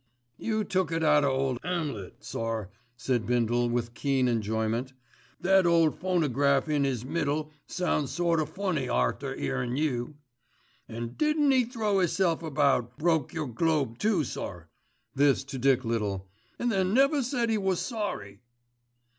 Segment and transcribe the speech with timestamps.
[0.39, 4.93] "You took it out of ole 'Amlet, sir," said Bindle with keen enjoyment.
[5.39, 10.15] "That ole phonograph in 'is middle sounds sort o' funny arter 'earin' you.
[10.89, 14.67] An' didn't 'e throw 'isself about, broke your globe too, sir,"
[15.13, 16.27] this to Dick Little,
[16.57, 18.39] "an' then never said 'e was sorry."